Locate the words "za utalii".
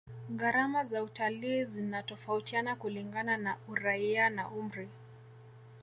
0.83-1.65